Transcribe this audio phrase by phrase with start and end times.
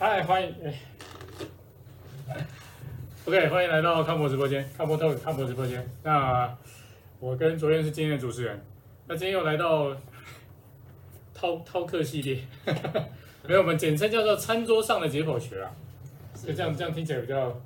[0.00, 0.54] 嗨，欢迎，
[2.28, 2.46] 哎
[3.24, 5.84] ，OK，欢迎来到康博直播间，康博特康博直播间。
[6.04, 6.56] 那
[7.18, 8.64] 我跟卓彦是今天的主持人。
[9.08, 9.90] 那今天又来到
[11.34, 12.40] 饕饕客系列，
[13.44, 15.72] 没有，我们简称叫做餐桌上的解剖学啊。
[16.46, 17.60] 就这样，这样听起来比较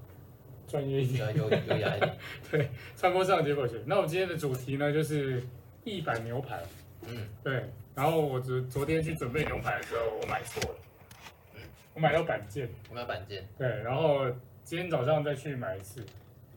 [0.67, 2.11] 专业一点，有有压力。
[2.51, 3.77] 对，餐桌上的解剖学。
[3.85, 5.43] 那我们今天的主题呢，就是
[5.85, 6.59] 一板牛排。
[7.07, 7.71] 嗯，对。
[7.95, 10.78] 然后我昨昨天去准备牛排的时候，我买错了。
[11.95, 13.46] 我买到板件，我买板件。
[13.59, 14.30] 对，然后
[14.64, 16.05] 今天早上再去买一次。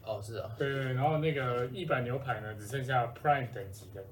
[0.04, 0.50] 哦，是啊。
[0.58, 4.04] 对对，然后那个一板牛排呢，只剩下 Prime 等级的。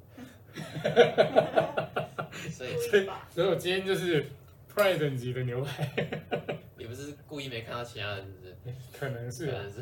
[2.49, 4.25] 所以，所以，所以我今天就是
[4.73, 5.89] Prime 等级的牛排。
[6.77, 8.99] 你不是故意没看到其他人，是不是？
[8.99, 9.81] 可能是，可能是。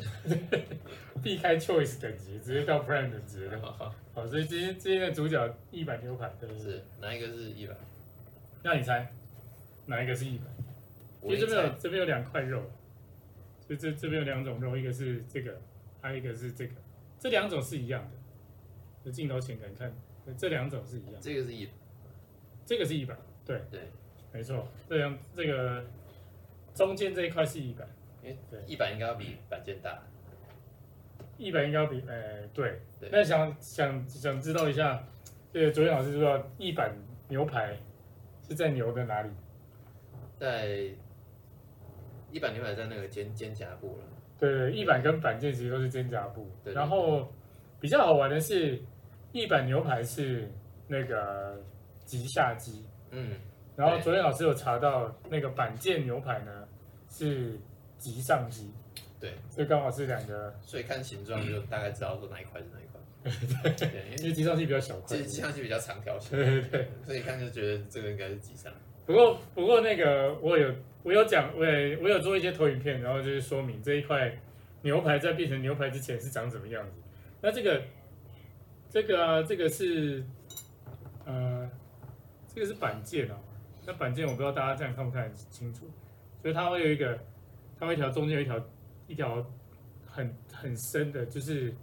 [1.22, 3.60] 避开 Choice 等级，直接到 Prime 等级的。
[3.60, 3.94] 好，
[4.26, 6.62] 所以今天今天的主角一板牛排，对不对？
[6.62, 7.76] 是，哪一个是一板？
[8.62, 9.10] 那你猜，
[9.86, 10.46] 哪一个是一板？
[11.22, 12.62] 其实这边有这边有两块肉，
[13.68, 15.60] 就这这边有两种肉，一个是这个，
[16.00, 16.74] 还有一个是这个，
[17.18, 18.10] 这两种是一样的。
[19.04, 19.92] 就镜头前看看，
[20.36, 21.20] 这两种是一样的。
[21.20, 21.68] 这个是一，
[22.64, 23.80] 这个是一板，对对，
[24.32, 24.66] 没错。
[24.88, 25.84] 这样这个
[26.74, 27.88] 中间这一块是一板，
[28.24, 30.02] 哎，对，意板应该要比板件大。
[31.38, 32.80] 一板应该要比，哎，对。
[33.10, 35.04] 那想想想知道一下，
[35.52, 36.96] 这个卓彦老师知道意板
[37.28, 37.76] 牛排
[38.48, 39.30] 是在牛的哪里？
[40.38, 40.90] 在。
[42.32, 44.04] 意板牛排在那个肩肩胛部了。
[44.38, 46.50] 对对，意板跟板腱其实都是肩胛部。
[46.64, 46.72] 对。
[46.72, 47.30] 然后
[47.78, 48.80] 比较好玩的是，
[49.30, 50.50] 一板牛排是
[50.88, 51.62] 那个
[52.04, 52.84] 棘下肌。
[53.10, 53.36] 嗯。
[53.76, 56.66] 然后昨天老师有查到，那个板腱牛排呢
[57.08, 57.56] 是
[57.98, 58.72] 棘上肌。
[59.20, 59.34] 对。
[59.50, 60.52] 所以刚好是两个。
[60.62, 63.70] 所以看形状就大概知道说哪一块是哪一块。
[63.76, 64.16] 对。
[64.16, 65.16] 因为棘上肌比较小块。
[65.18, 66.36] 棘上肌比较长条形。
[66.36, 66.88] 对对对。
[67.04, 68.72] 所以一看就觉得这个应该是棘上。
[69.06, 70.74] 不过不过那个我有。
[71.04, 74.38] 我有讲，我也我有做一些投影片，然后就是说明这一块
[74.82, 77.02] 牛排在变成牛排之前是长什么样子。
[77.40, 77.82] 那这个
[78.88, 80.22] 这个啊，这个是
[81.24, 81.68] 呃，
[82.54, 83.34] 这个是板件哦。
[83.84, 85.90] 那板件我不知道大家这样看不看得清楚，
[86.40, 87.18] 所以它会有一个，
[87.80, 88.64] 它会一条中间有一条
[89.08, 89.44] 一条
[90.06, 91.74] 很很深的，就是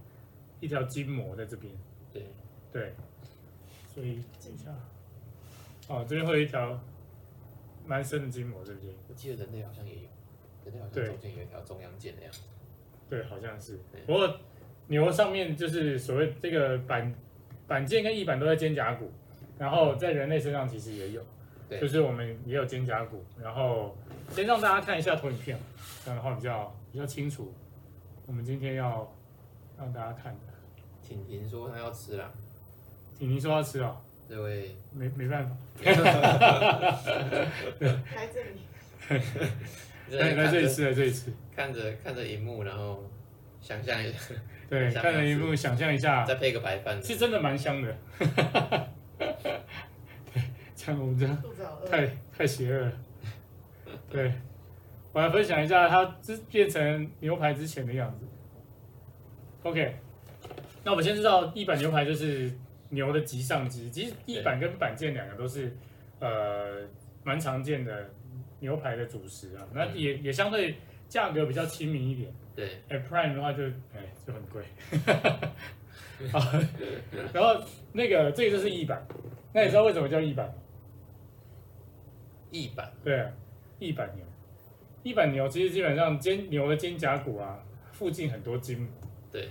[0.61, 1.73] 一条筋膜在这边。
[2.13, 2.23] 对
[2.71, 2.93] 对，
[3.93, 4.71] 所以等一下，
[5.89, 6.79] 哦，这边会有一条。
[7.89, 8.93] 蛮深的筋膜，对不对？
[9.07, 10.09] 我记得人类好像也有，
[10.63, 12.41] 人类好像中间有一条中央腱的样子。
[13.09, 13.79] 对，好像是。
[14.05, 14.39] 不过
[14.85, 17.11] 牛上面就是所谓这个板
[17.67, 19.11] 板腱跟翼板都在肩胛骨，
[19.57, 21.25] 然后在人类身上其实也有，
[21.67, 23.25] 对就是我们也有肩胛骨。
[23.41, 23.97] 然后
[24.29, 25.57] 先让大家看一下投影片，
[26.05, 27.51] 这样的话比较比较清楚。
[28.27, 29.11] 我们今天要
[29.79, 30.39] 让大家看的。
[31.01, 32.31] 婷婷说她要吃了。
[33.17, 33.97] 婷婷说要吃哦。
[34.29, 35.95] 这位没没办法， 来
[38.31, 38.61] 这里，
[40.11, 43.03] 来来这里吃，来这里吃，看着看着荧幕，然后
[43.59, 44.19] 想象一下，
[44.69, 48.27] 对，看着荧幕想象一下，再配个白饭，是真的蛮香的，对，
[50.75, 51.35] 这样我们这样
[51.89, 52.07] 太
[52.37, 52.91] 太邪恶了，
[54.11, 54.31] 对，
[55.11, 58.27] 我来分享一下它之变成牛排之前的样子
[59.63, 59.95] ，OK，
[60.83, 62.53] 那我们先知道一板牛排就是。
[62.89, 65.71] 牛的棘上肌，其实地板跟板腱两个都是，
[66.19, 66.87] 呃，
[67.23, 68.09] 蛮常见的
[68.59, 69.67] 牛排的主食啊。
[69.73, 70.75] 那也也相对
[71.07, 72.33] 价格比较亲民一点。
[72.55, 73.63] 对，哎，Prime 的话就
[73.93, 74.63] 哎就很贵。
[76.31, 76.39] 好，
[77.31, 77.63] 然后
[77.93, 79.07] 那个这个就是翼板，
[79.53, 80.53] 那你知道为什么叫翼板吗？
[82.49, 82.91] 翼板。
[83.03, 83.31] 对啊，
[83.77, 84.25] 翼板牛，
[85.03, 88.89] 翼板牛其实基本上肩牛的肩胛骨啊附近很多筋。
[89.31, 89.47] 对。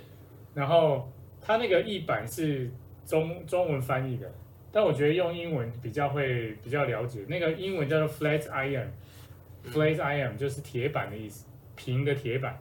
[0.55, 1.09] 然后
[1.41, 2.69] 它那个翼板是。
[3.09, 4.31] 中中文翻译的，
[4.71, 7.25] 但我觉得用英文比较会比较了解。
[7.27, 12.61] 那个英文叫做 flat iron，flat iron 就是铁板的意思，平的铁板。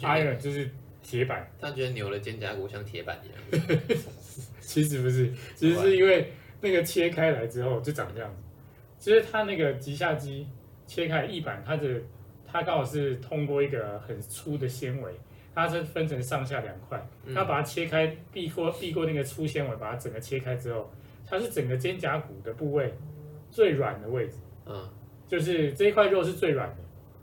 [0.00, 0.70] iron 就是
[1.02, 1.46] 铁板。
[1.60, 3.78] 他觉得牛的肩胛骨像铁板一样。
[4.60, 6.32] 其实不是，其实是因为
[6.62, 8.42] 那个切开来之后就长这样子。
[8.98, 10.46] 其实它那个棘下肌
[10.86, 12.00] 切开翼板，它的
[12.46, 15.12] 它刚好是通过一个很粗的纤维。
[15.66, 17.04] 它是分成上下两块，
[17.34, 20.90] 它把它切开，避过避过那个粗纤维，把它整个切开之后，
[21.26, 22.94] 它是整个肩胛骨的部位
[23.50, 24.36] 最软的位置，
[24.66, 24.88] 嗯，
[25.26, 26.76] 就是这一块肉是最软的，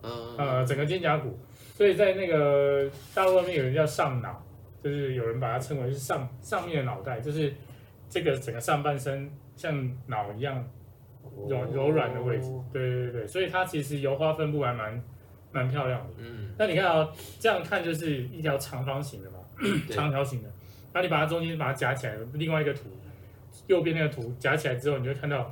[0.03, 1.37] 嗯，呃，整个肩胛骨，
[1.73, 4.45] 所以在那个大陆外面有人叫上脑，
[4.81, 7.53] 就是有人把它称为是上上面的脑袋，就是
[8.09, 10.67] 这个整个上半身像脑一样
[11.47, 15.01] 柔柔软的位置，对对对，所以它其实油花分布还蛮。
[15.57, 19.39] 蛮漂亮的，嗯，那你看啊、哦，这样看就是一条长方形的嘛，
[19.89, 20.49] 长条形的。
[20.93, 22.83] 那你把它中间把它夹起来，另外一个图，
[23.65, 25.51] 右边那个图夹起来之后，你就看到，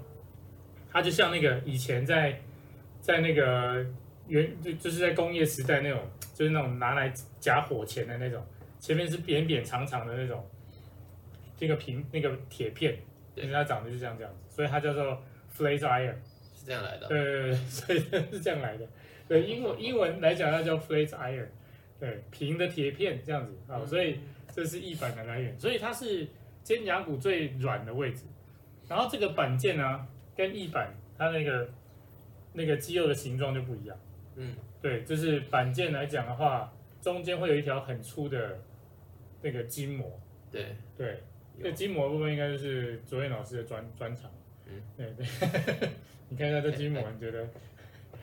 [0.91, 2.39] 它就像那个以前在
[3.01, 3.83] 在那个
[4.27, 5.99] 原就就是在工业时代那种，
[6.35, 8.43] 就是那种拿来夹火钳的那种，
[8.79, 10.47] 前面是扁扁长长的那种，
[11.57, 12.97] 这个平那个铁片，
[13.35, 15.21] 因为它长得就是像这样子，所以它叫做
[15.55, 16.15] flate iron，
[16.55, 17.07] 是这样来的。
[17.07, 17.99] 对对对，所以
[18.31, 18.87] 是这样来的。
[19.27, 21.47] 对，英文英文来讲它叫 flate iron，
[21.99, 24.19] 对，平的铁片这样子啊，所以
[24.53, 26.27] 这是翼板的来源，所以它是
[26.63, 28.25] 肩胛骨最软的位置，
[28.87, 31.69] 然后这个板腱呢，跟翼板它那个
[32.53, 33.97] 那个肌肉的形状就不一样。
[34.35, 36.71] 嗯，对，就是板腱来讲的话，
[37.01, 38.59] 中间会有一条很粗的
[39.41, 40.19] 那个筋膜。
[40.51, 41.23] 对对，
[41.61, 44.29] 这筋膜部分应该就是卓彦老师的专专长。
[44.67, 45.89] 嗯，对对，
[46.29, 47.47] 你看一下这筋膜，你觉得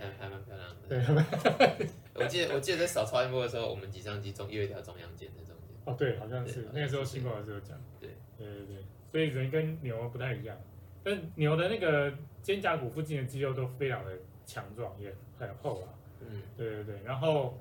[0.03, 0.89] 还还蛮漂亮的。
[0.89, 5.77] 对， 我记得我记得在扫超音波的时候，我们脊上肌中也有一条中央腱在中间。
[5.85, 7.81] 哦，对，好像是那个时候新过来的时候讲。
[8.01, 8.77] 对对对对，
[9.11, 10.57] 所以人跟牛不太一样，
[11.05, 12.13] 但牛的那个
[12.43, 14.13] 肩胛骨附近的肌肉都非常的
[14.45, 15.89] 强壮，也很厚啊。
[16.21, 17.59] 嗯，对对对，然后，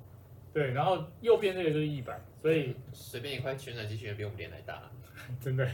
[0.52, 4.90] 对，然后右边这个就是翼板，所以随便一块旋转肌群比我们脸还大，
[5.40, 5.68] 真的，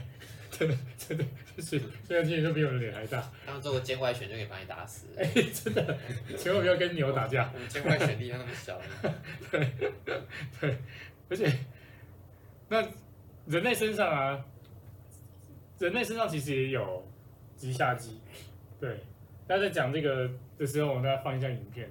[0.58, 1.24] 真的，真的，
[1.56, 3.30] 就是旋转肌群就比我的脸还大。
[3.46, 5.98] 他们做个肩外旋就可以把你打死，哎，真的，
[6.36, 7.50] 千万不要跟牛打架。
[7.54, 8.80] 我们肩外旋力量那么小，
[9.50, 9.72] 对，
[10.60, 10.76] 对，
[11.28, 11.52] 而且，
[12.68, 12.82] 那
[13.46, 14.44] 人类身上啊，
[15.78, 17.06] 人类身上其实也有
[17.56, 18.20] 棘下肌，
[18.80, 18.98] 对，
[19.46, 20.28] 大家在讲这个
[20.58, 21.88] 的时候，我们大家放一下影片。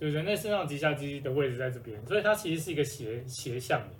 [0.00, 3.94] 就人类身上棘下肌的位置在这边，所以它其实是一个斜斜向的，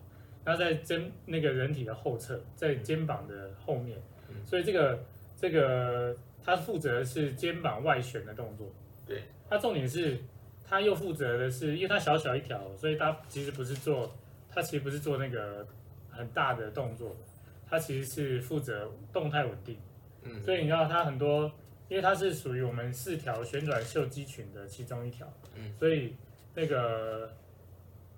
[0.44, 3.98] 它在肩那个人体的后侧，在肩膀的后面，
[4.44, 5.04] 所以这个
[5.36, 8.72] 这个它负责的是肩膀外旋的动作。
[9.06, 10.18] 对，它重点是
[10.64, 14.14] 它又负责的是，因为它小小一条，所以它其实不是做，
[14.50, 15.66] 它其实不是做那个
[16.10, 17.16] 很大的动作，
[17.68, 19.78] 它其实是负责动态稳定。
[20.22, 21.50] 嗯，所以你知道它很多。
[21.86, 26.16] 因为它是属于我们四条旋转袖肌群的其中一条，嗯，所以
[26.54, 27.30] 那个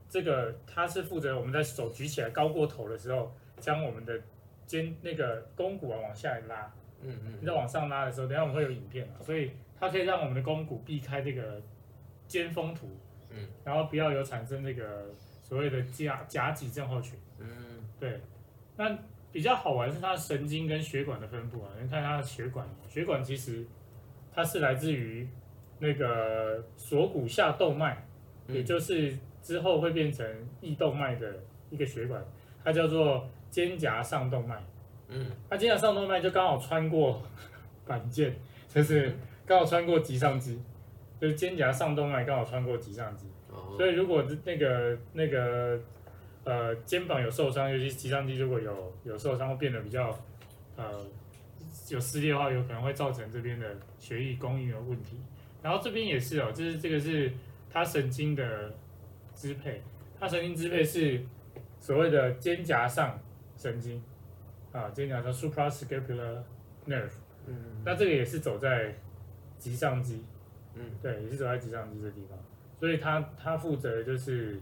[0.09, 4.21] 这个它是负责我们在手举起来高过头的时候，将我们的
[4.67, 6.73] 肩那个肱骨啊往下拉，
[7.03, 11.61] 嗯嗯，你在往上拉的时候，等下我们会有影片，所以它可以让我们的肱骨避开这个
[12.27, 12.89] 肩峰突，
[13.31, 15.07] 嗯，然后不要有产生这个
[15.43, 17.49] 所谓的夹夹脊症候群，嗯，
[17.99, 18.21] 对，
[18.77, 18.97] 那。
[19.33, 23.67] 比较好玩是它的神经跟血管的分布啊，你看它的血管，血管其实
[24.35, 25.29] 它是来自于
[25.79, 28.03] 那个锁骨下动脉，
[28.49, 29.15] 也就是
[29.47, 30.27] 之后会变成
[30.61, 31.37] 翼动脉的
[31.71, 32.21] 一个血管，
[32.65, 34.61] 它叫做肩胛上动脉。
[35.09, 37.23] 嗯，它肩胛上动脉就刚好穿过
[37.87, 38.33] 板腱，
[38.69, 39.15] 就是
[39.47, 40.61] 刚好穿过棘上肌，
[41.21, 43.27] 就是肩胛上动脉刚好穿过棘上肌，
[43.77, 45.81] 所以如果那个那个。
[46.49, 50.17] 呃，肩膀有受伤，尤其是棘上肌如果有有受伤，会变得比较，
[50.77, 51.05] 呃，
[51.89, 55.17] 有撕裂的话，有可能会造成这边的血液供应有问题。
[55.61, 57.33] 然后这边也是哦，就是这个是
[57.69, 58.73] 它神经的
[59.37, 59.81] 支配，
[60.19, 61.25] 它神经支配是
[61.79, 63.17] 所谓的肩胛上
[63.57, 64.03] 神经，
[64.73, 66.43] 啊，肩胛上 suprascapular
[66.89, 67.13] nerve，
[67.47, 67.55] 嗯，
[67.85, 68.93] 那这个也是走在
[69.59, 70.25] 棘上肌，
[70.75, 72.37] 嗯，对，也是走在棘上肌这地方，
[72.81, 74.61] 所以它它负责的就是。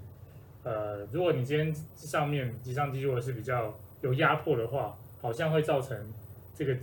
[0.66, 5.94] 呃，如果你今天上面棘上肌如果是比较有压迫的话，好像会造成
[6.54, 6.74] 这个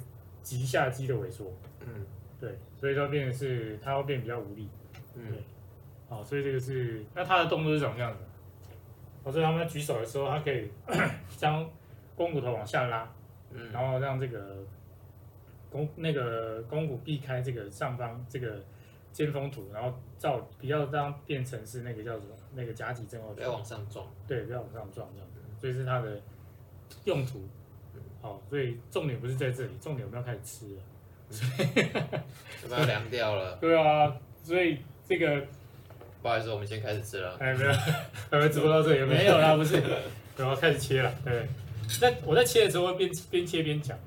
[0.44, 1.52] 棘下肌的萎缩。
[1.80, 2.06] 嗯，
[2.40, 4.70] 对，所以说变成是它会变比较无力。
[5.15, 5.34] 嗯，
[6.12, 8.20] 好，所以这个是那它的动作是怎么样子？
[9.24, 10.70] 我说他们举手的时候，它可以
[11.38, 11.68] 将
[12.15, 13.10] 肱骨头往下拉，
[13.50, 14.58] 嗯，然后让这个
[15.72, 18.62] 肱那个肱骨避开这个上方这个。
[19.13, 26.18] 肩峰突，然后照比较让变成是那个叫什么那个夹挤症候群，不要往上撞，对，不要往上撞这样子，所以是它的
[27.03, 27.41] 用途。
[28.22, 30.82] 好，所以重点不是在这里，重点我们要开始吃了，
[31.30, 33.53] 所以要凉掉了。
[33.60, 35.46] 对啊，所以这个
[36.22, 37.36] 不好意思，我们先开始吃了。
[37.40, 37.72] 哎，没有，
[38.32, 39.82] 我们直播到这里，没有啦，不是，
[40.38, 41.13] 然后开始切了。
[41.25, 41.48] 对，
[42.01, 43.98] 那我在切的时候会边边切边讲，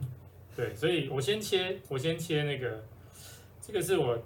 [0.57, 2.85] 对，所以我先切，我先切那个，
[3.61, 4.23] 这个是我。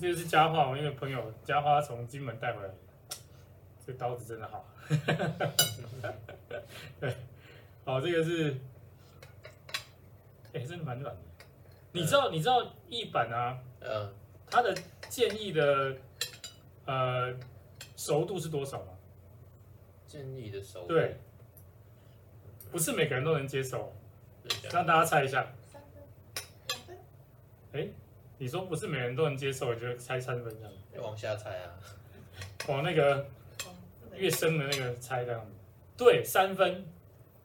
[0.00, 2.74] 这个是家花，我那个朋友家花从金门带回来的，
[3.86, 4.66] 这刀子真的好。
[6.98, 7.14] 对，
[7.84, 8.56] 好，这个是，
[10.54, 11.20] 哎，真的蛮软的。
[11.92, 14.10] 你知道，你知道一板啊，嗯，
[14.50, 14.74] 它的
[15.10, 15.94] 建议的
[16.86, 17.34] 呃
[17.96, 18.92] 熟度是多少吗？
[20.06, 21.16] 建议的熟度，对，
[22.70, 23.92] 不是每个人都能接受，
[24.72, 25.46] 让大家猜一下。
[25.70, 25.80] 三
[26.86, 26.98] 分，
[27.72, 27.88] 哎。
[28.38, 31.78] 你说不是每人都能接受，就猜三分这样，要往下猜啊，
[32.66, 33.24] 往那个
[34.16, 35.52] 越深的那个猜这样子。
[35.96, 36.84] 对，三分，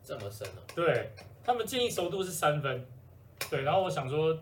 [0.03, 0.58] 这么深啊？
[0.74, 1.12] 对，
[1.44, 2.84] 他们建议熟度是三分。
[3.48, 4.36] 对，然后我想说，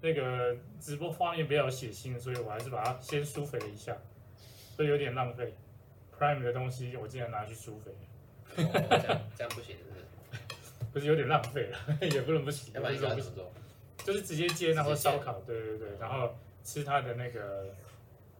[0.00, 3.96] 那个直播画面比较有血腥，所以我还是把它先舒肥了一下。
[4.80, 5.52] 所以有点浪费。
[6.18, 7.90] Prime 的东西我竟然拿去舒肥，
[8.64, 10.04] 哦、这样这样不行是不是？
[10.90, 12.72] 不是有点浪费了， 也不能不行。
[12.72, 13.52] 要不然你要怎么做？
[14.02, 16.34] 就是直接煎，然后烧烤，对对对，然后
[16.64, 17.66] 吃它的那个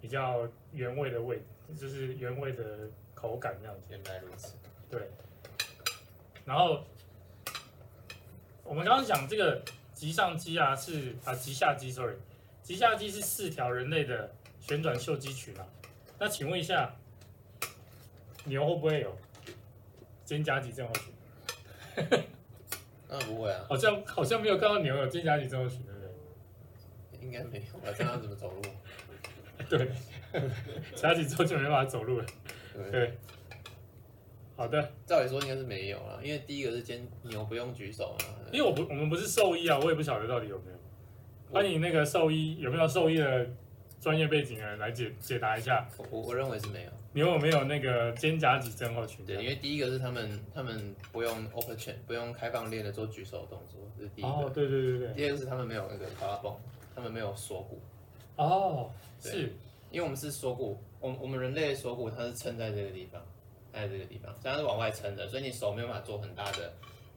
[0.01, 1.43] 比较原味的味，
[1.79, 3.89] 就是原味的口感这样子。
[3.91, 4.55] 原来如此。
[4.89, 5.11] 对。
[6.47, 6.83] 然后
[8.65, 12.17] 我们刚刚讲这个棘上肌啊，是啊棘下肌，sorry，
[12.63, 15.67] 棘下肌是四条人类的旋转袖肌群啊。
[16.21, 16.95] 那请问一下。
[18.47, 19.15] 牛会不会有
[20.25, 21.13] 肩胛肌症候群？
[23.07, 26.09] 那不会啊，好像好像没有看到牛有肩胛肌症候群，对不对？
[27.21, 27.95] 应该没有吧？
[27.95, 28.63] 这样怎么走路？
[29.69, 29.91] 对，
[30.97, 32.27] 胛肌之后就没办法走路了。
[32.75, 33.19] 对，对，
[34.57, 34.91] 好的。
[35.07, 38.25] 照理说应该是没有了，因为第一个是肩牛不用举手嘛。
[38.51, 40.79] 因为我不我们不是兽医啊，我也不晓得到底有没有。
[41.53, 43.47] 欢迎那个兽医，有没有兽医的
[44.01, 45.87] 专业背景的人来解解答一下？
[46.11, 46.91] 我我认为是没有。
[47.13, 49.27] 你有没有那个肩胛肌症候群？
[49.27, 54.31] 对，因为第一个是他们他们不用 open chain，不用开放链的做举手的动作，这是第一个。
[54.31, 55.09] 哦，对对对对。
[55.15, 56.57] 第二个是他们没有那个 collarbone，
[56.95, 57.81] 他们没有锁骨。
[58.37, 58.91] 哦，
[59.21, 59.53] 是，
[59.91, 63.21] 因为我们是锁骨，我我们人类的锁骨它是撑在这个地方，
[63.73, 66.73] 在这个地方，这样是往外撑的，所以你手没有办法做很大的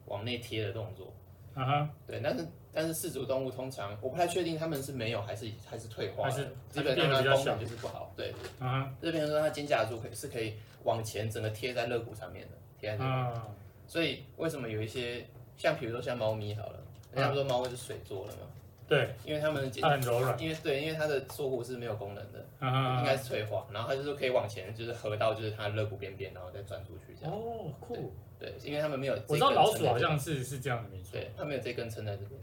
[0.06, 1.14] 往内贴的动作。
[1.54, 8.12] 啊哈，对，但是但是四足动物通常我不太确定他们是没有还是还是退化，还是基本上它的功能就是不好。
[8.16, 13.10] 对，啊，这边说它肩胛柱可以是可以往前整个贴在肋骨上面的，贴在这边。
[13.10, 13.46] 啊，
[13.86, 15.24] 所以为什么有一些
[15.56, 16.80] 像比如说像猫咪好了，
[17.12, 18.40] 人家不说猫是水做的吗？
[18.86, 27.32] 对，因为它们它很柔软，因为对，因为它的锁骨是没有功能的，啊，应该是退化，然后它就是可以往前就是合到就是它肋骨边边，然后再转出去这样。
[27.32, 28.12] 哦，酷。
[28.36, 29.14] 对，因为他们没有。
[29.28, 31.12] 我知道老鼠好像是是这样的，没错。
[31.12, 32.38] 对，它没有这根撑在这边。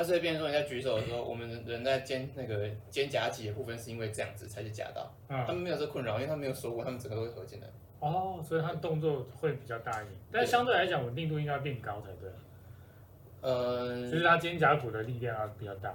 [0.00, 5.14] 那所以变成说，人家举手的时候，我们人在肩那个肩胛肌的部分，是因为这样子才是夹到。
[5.28, 5.44] 嗯。
[5.46, 7.66] 他们没有这困扰，因为他们没有锁骨，他们整个都会合进来。
[7.98, 12.30] 哦，所以它动作会比较大一点，但相对来讲稳定度应该变高才对。
[13.42, 15.94] 呃，就是它肩胛骨的力量要比较大，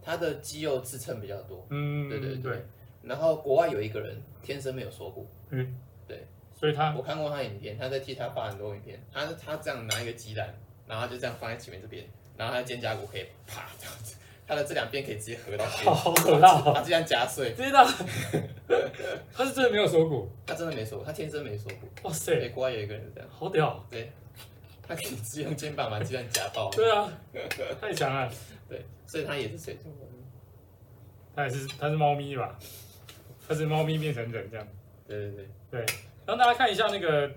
[0.00, 1.66] 他的肌肉支撑比较多。
[1.68, 2.64] 嗯，对对对。
[3.02, 5.28] 然后国外有一个人天生没有锁骨。
[5.50, 6.26] 嗯，对。
[6.54, 8.98] 所以他，我看过他影片，他在替他画很多影片。
[9.12, 10.54] 他他这样拿一个鸡蛋，
[10.86, 15.64] 然后就这样放在前面这边，然后它的肩胛骨可以啪这样子，他的这两边可以直接合到。
[15.64, 16.60] 好可怕！
[16.72, 17.52] 他这样夹碎。
[17.54, 17.86] 知道。
[19.32, 20.30] 他是真的没有锁骨。
[20.46, 21.88] 它真的没锁骨，他天生没锁骨。
[22.02, 22.36] 哇塞！
[22.36, 23.28] 对，国外有一个人这样。
[23.30, 23.84] 好屌。
[23.90, 24.12] 对。
[24.86, 26.70] 他可以直接用肩膀把鸡蛋夹爆。
[26.70, 27.10] 对啊。
[27.80, 28.30] 太强了。
[28.68, 29.98] 对，所以它也是水做的。
[31.34, 32.58] 他也是，他是猫咪吧？
[33.48, 34.68] 他是猫咪变成人这样。
[35.08, 35.86] 对对对对。
[36.26, 37.30] 让大家看一下那个，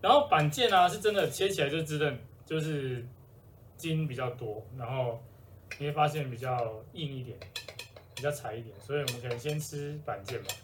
[0.00, 2.14] 然后板腱啊，是真的切起来就真的，
[2.46, 3.04] 就是
[3.80, 5.22] 筋比较多，然后
[5.78, 7.38] 你会发现比较硬一点，
[8.14, 10.54] 比较柴一点，所以我们可能先吃板腱吧。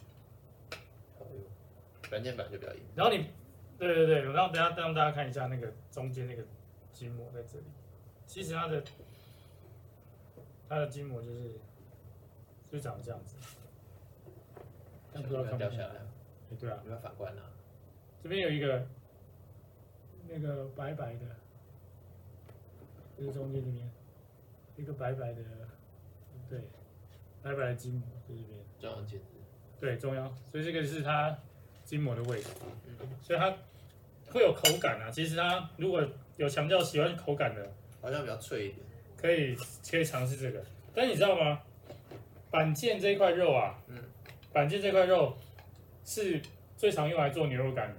[2.10, 2.80] 板腱板就比较硬。
[2.94, 3.26] 然后你，
[3.78, 6.44] 对对对，然后等下让大家看一下那个中间那个
[6.92, 7.64] 筋膜在这里，
[8.26, 8.82] 其实它的
[10.68, 11.58] 它的筋膜就是
[12.70, 13.36] 就长这样子，
[15.12, 15.94] 但不知道看不掉下来。
[16.60, 17.42] 对啊，有没有反观啊？
[18.22, 18.86] 这边有一个，
[20.28, 21.26] 那个白白的，
[23.18, 23.90] 这个中间这边，
[24.76, 25.42] 一个白白的，
[26.48, 26.60] 对，
[27.42, 28.60] 白白的筋膜在这边。
[28.78, 29.20] 中央筋。
[29.80, 31.36] 对，中央，所以这个是它
[31.84, 32.48] 筋膜的位置。
[32.86, 33.08] 嗯。
[33.22, 33.50] 所以它
[34.30, 35.10] 会有口感啊。
[35.10, 36.06] 其实它如果
[36.36, 39.56] 有强调喜欢口感的，好像比较脆一点，可以
[39.90, 40.62] 可以尝试这个。
[40.94, 41.60] 但你知道吗？
[42.50, 43.96] 板腱这一块肉啊，嗯，
[44.52, 45.36] 板腱这块肉
[46.04, 46.40] 是
[46.76, 47.96] 最常用来做牛肉干的。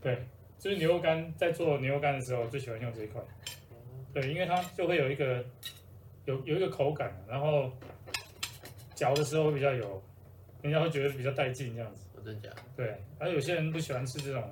[0.00, 0.26] 对，
[0.58, 3.20] 就是牛肉干在做牛肉干的时候，最喜欢用这一块。
[4.16, 5.44] 对，因为它就会有一个
[6.24, 7.70] 有有一个口感，然后
[8.94, 10.02] 嚼的时候会比较有，
[10.62, 12.06] 人家会觉得比较带劲这样子。
[12.24, 12.48] 真假？
[12.74, 14.42] 对，而有些人不喜欢吃这种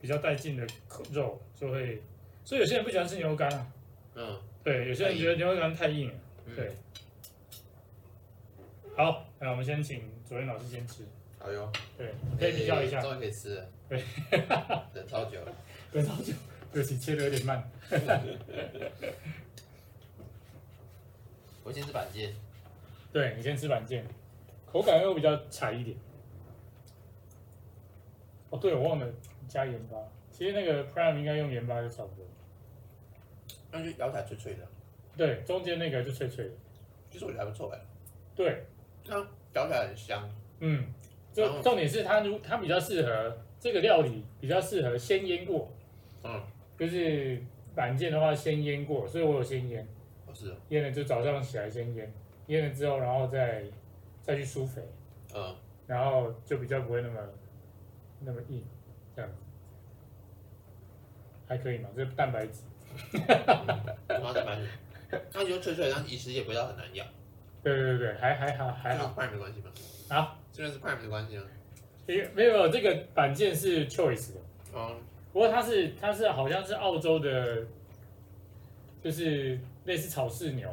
[0.00, 0.66] 比较带劲的
[1.12, 2.02] 肉，就会，
[2.44, 3.72] 所以有些人不喜欢吃牛肉干啊。
[4.16, 4.36] 嗯。
[4.64, 6.14] 对，有些人觉得牛肉干太硬了。
[6.56, 6.72] 对。
[8.96, 11.04] 好，那我们先请左彦老师先吃。
[11.38, 11.70] 好哟。
[11.96, 13.00] 对，可以比较一下。
[13.00, 13.68] 终于可以吃了。
[13.88, 14.02] 对，
[14.92, 15.54] 等超久了，
[15.92, 16.32] 等超久，
[16.76, 17.70] 对不起，切的有点慢。
[21.64, 22.30] 我先吃板腱。
[23.10, 24.02] 对，你先吃板腱，
[24.70, 25.96] 口感又比较柴一点。
[28.50, 29.10] 哦，对，我忘了
[29.48, 29.96] 加盐巴。
[30.30, 32.26] 其实那个 Prime 应该用盐巴就差不多。
[33.72, 34.68] 那就咬起来脆脆的。
[35.16, 36.50] 对，中间那个就脆脆的。
[37.10, 37.80] 其实我觉得还不错哎。
[38.34, 38.66] 对，
[39.02, 39.14] 它
[39.54, 40.30] 咬起来很香。
[40.60, 40.92] 嗯，
[41.32, 43.38] 就重点是它如它比较适合。
[43.58, 45.72] 这个料理比较适合先腌过，
[46.22, 46.42] 嗯，
[46.78, 47.40] 就是
[47.74, 49.86] 板腱的话先腌过，所以我有先腌，
[50.26, 52.12] 哦是，腌了就早上起来先腌，
[52.46, 53.64] 腌了之后然后再
[54.22, 54.82] 再去疏肥，
[55.34, 55.54] 嗯，
[55.86, 57.20] 然后就比较不会那么
[58.20, 58.62] 那么硬，
[59.14, 59.36] 这样子
[61.48, 61.88] 还可以嘛？
[61.96, 62.60] 这是蛋白质，
[63.18, 64.68] 蛋白质，
[65.32, 67.04] 那就脆脆，但其实也不要很难咬。
[67.62, 69.14] 对对对还还好还好。
[69.16, 69.70] Prime 的关系吗？
[70.08, 71.44] 啊，这个是 Prime 的关系吗？
[72.06, 74.40] 没有没有，这个板件是 Choice 的。
[74.72, 74.96] 哦。
[75.36, 77.62] 不过它是它是好像是澳洲的，
[79.02, 80.66] 就是类似草饲牛，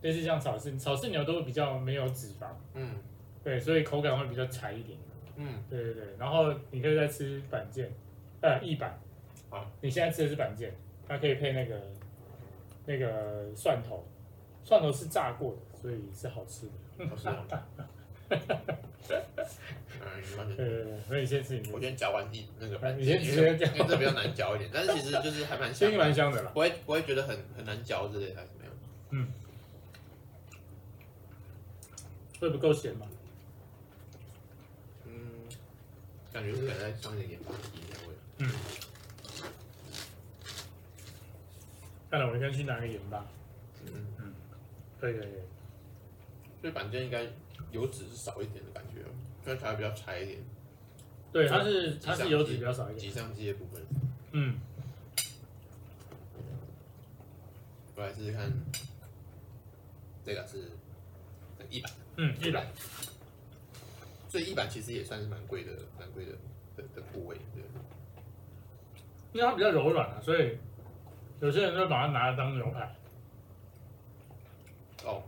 [0.00, 2.46] 类似像草饲草饲牛都比较没有脂肪。
[2.72, 2.94] 嗯。
[3.44, 4.98] 对，所以口感会比较柴一点。
[5.36, 6.04] 嗯，对对对。
[6.18, 7.86] 然后你可以再吃板腱，
[8.40, 8.98] 呃，翼板。
[9.50, 10.70] 好，你现在吃的是板腱，
[11.06, 11.78] 它可以配那个
[12.86, 14.02] 那个蒜头，
[14.64, 17.06] 蒜头是炸过的，所以是好吃的。
[17.06, 17.28] 好吃
[18.28, 18.38] 对
[20.56, 21.70] 对对，所以你先吃你。
[21.70, 28.72] 我先嚼完一那个，你先直接嚼，因为这比较难嚼一点，但是其实就是还蛮香， 蛮香的啦，不会不会觉得很很难嚼之类还是没有。
[29.10, 29.28] 嗯。
[32.38, 33.06] 会不够咸吗？
[35.06, 35.12] 嗯
[36.32, 38.14] 感觉是在上一点盐巴提一下味。
[38.38, 38.50] 嗯。
[42.10, 43.26] 看来我应该去拿个盐巴。
[43.86, 44.34] 嗯嗯。
[45.00, 45.28] 可以可以。
[46.60, 47.26] 所以板件应该
[47.72, 49.02] 油脂是少一点的感觉，
[49.44, 50.38] 看起来比较柴一点。
[51.32, 52.98] 对，它是它是油脂比较少一点。
[52.98, 53.82] 挤上肌的部分。
[54.32, 54.58] 嗯。
[57.94, 58.52] 我来试试看，
[60.24, 60.70] 这个是
[61.70, 61.90] 一百。
[62.16, 62.66] 嗯，一百。
[64.28, 66.32] 所以一板其实也算是蛮贵的，蛮贵的
[66.76, 67.62] 的的部位，对。
[69.32, 70.58] 因为它比较柔软啊，所以
[71.40, 72.94] 有些人就会把它拿来当牛排。
[75.04, 75.22] 哦。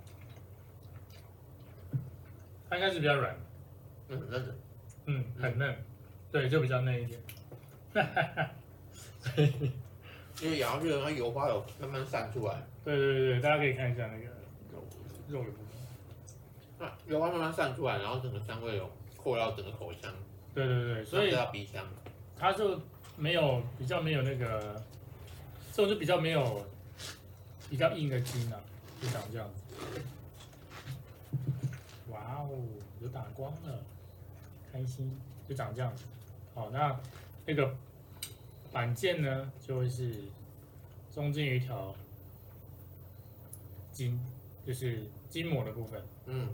[2.69, 3.35] 它应该是比较软。
[4.09, 4.55] 嗯，很嫩的。
[5.07, 5.77] 嗯，很嫩。
[6.31, 7.21] 对，就比较嫩一点。
[7.95, 8.51] 哈哈哈。
[10.41, 12.63] 因为咬下去的话，油花有慢慢散出来。
[12.85, 14.27] 对对对对，大家可以看一下那个
[14.73, 14.85] 肉
[15.29, 15.67] 肉的部分。
[16.79, 20.15] 那油花慢慢散出来，然后整个香味有扩到整个口腔。
[20.55, 21.85] 对对对，所以鼻腔，
[22.37, 22.81] 它就
[23.17, 24.81] 没有比较没有那个，
[25.73, 26.65] 这种就比较没有
[27.69, 28.61] 比较硬的筋啊，
[29.03, 29.68] 就长这样子。
[32.39, 32.59] 哇哦，
[33.01, 33.83] 有打光了，
[34.73, 36.05] 开心，就长这样子。
[36.55, 36.99] 好，那
[37.47, 37.75] 那个
[38.73, 40.15] 板件呢，就会是
[41.13, 41.95] 中间有一条
[43.93, 44.21] 筋，
[44.65, 46.01] 就是筋膜的部分。
[46.27, 46.49] 嗯。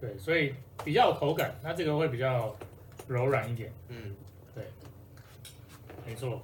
[0.00, 2.54] 对，所以比较有口感，那这个会比较
[3.06, 3.72] 柔软一点。
[3.88, 4.14] 嗯，
[4.54, 4.64] 对，
[6.04, 6.42] 没错，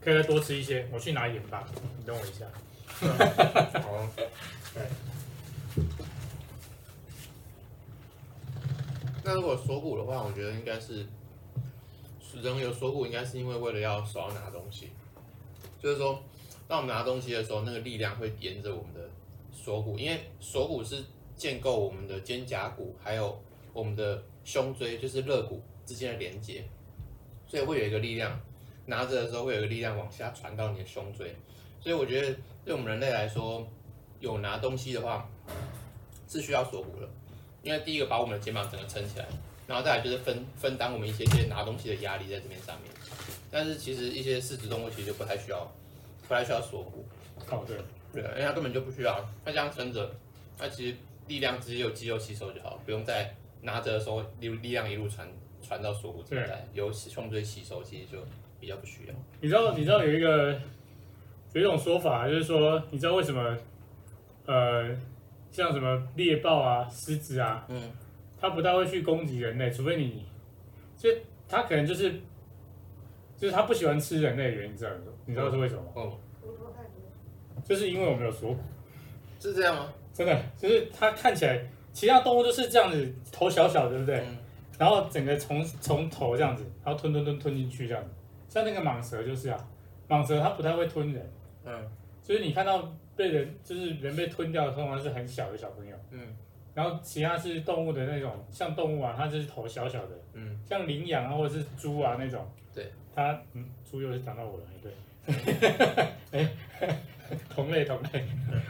[0.00, 0.86] 可以再多吃一些。
[0.92, 2.44] 我去拿盐巴，你等我一下。
[3.80, 4.08] 好，
[4.74, 5.11] 对。
[9.24, 11.06] 那如果锁骨的话，我觉得应该是
[12.42, 14.90] 人有锁骨，应该是因为为了要手要拿东西，
[15.80, 16.22] 就是说，
[16.66, 19.08] 当我们拿东西的时候，那个力量会沿着我们的
[19.52, 21.04] 锁骨，因为锁骨是。
[21.34, 23.36] 建构我们的肩胛骨，还有
[23.72, 26.62] 我们的胸椎，就是肋骨之间的连接，
[27.48, 28.38] 所以会有一个力量，
[28.86, 31.34] 拿着的时候会有一个力量往下传到你的胸椎，
[31.80, 33.66] 所以我觉得对我们人类来说，
[34.20, 35.28] 有拿东西的话
[36.28, 37.08] 是需要锁骨的，
[37.62, 39.26] 因为第一个把我们的肩膀整个撑起来，
[39.66, 42.92] 然后再来就是分分担我们一些些拿东西的压力在这边上面，
[43.50, 45.70] 但是其实一些四肢动物其实就不太需要，
[46.28, 47.04] 不太需要锁骨。
[47.50, 47.76] 哦，对，
[48.12, 50.14] 对，因为它根本就不需要，它这样撑着，
[50.58, 50.96] 它其实。
[51.28, 55.26] 力量直接有肌肉吸收就好，不用再拿着的时候力力量一路传
[55.62, 58.18] 传到锁骨这边来，由胸椎吸收，其实就
[58.58, 59.14] 比较不需要。
[59.40, 60.60] 你知道你知道有一个
[61.52, 63.56] 有一种说法，就是说你知道为什么
[64.44, 64.90] 呃
[65.52, 67.80] 像什么猎豹啊、狮子啊，嗯，
[68.40, 70.26] 它不太会去攻击人类，除非你，
[70.96, 71.08] 就
[71.46, 72.10] 它可能就是
[73.36, 74.90] 就是它不喜欢吃人类的原因，知道
[75.26, 75.90] 你知道是为什么吗？
[75.94, 76.18] 哦，
[77.62, 78.60] 就是因为我们有锁骨，
[79.38, 79.92] 是这样吗？
[80.14, 81.62] 真的，就是它看起来，
[81.92, 84.20] 其他动物都是这样子，头小小，对不对？
[84.20, 84.38] 嗯、
[84.78, 88.10] 然后整个从从头这样子，然后吞吞吞吞进去这样子。
[88.48, 89.58] 像那个蟒蛇就是啊，
[90.08, 91.32] 蟒蛇它不太会吞人，
[91.64, 91.72] 嗯，
[92.22, 96.36] 就是你看到被人就是人被吞掉的，通常是很小的小朋友，嗯，
[96.74, 104.92] 然后其他是动物的那种，像动物啊，它就是头小小的，嗯，像羚羊啊或者是猪啊那种，对，它嗯，猪又是讲到我了，对，
[106.32, 106.48] 哎。
[107.48, 108.26] 同类同类，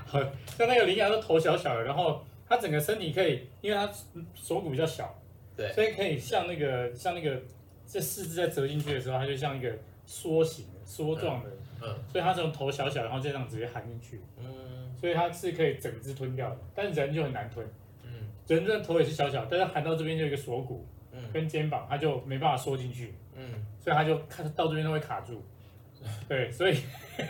[0.06, 0.30] 好像
[0.68, 3.90] 那个羚羊都头小小的，然后它整个身体可以，因为它
[4.36, 5.12] 锁骨比较小，
[5.56, 7.42] 对，所以可以像那个像那个
[7.88, 9.68] 这四肢在折进去的时候，它就像一个
[10.06, 17.66] 梭形的梭状的，嗯，嗯，所以它从头小小，然后这样直接含进去，嗯，所以它是可以整只吞掉的，但人就很难吞，
[18.04, 25.42] 嗯，人的头也是小小，但是含到这边就有一个锁骨，嗯，跟肩膀，它就没办法缩进去，嗯，所以它就看到这边都会卡住，
[26.28, 26.78] 对，所以。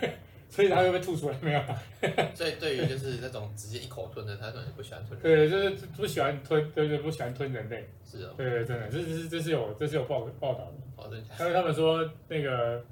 [0.53, 1.59] 所以它会被吐出来没有？
[2.35, 5.19] 所以对于就是那种直接一口吞的，它可能不喜欢吞。
[5.19, 7.89] 对，就是不喜欢吞，对对，不喜欢吞人类。
[8.05, 8.35] 是哦。
[8.37, 10.73] 对对，真的，这是这是有这是有报报道的。
[10.97, 11.27] 哦，真的。
[11.39, 12.85] 因为他们说那个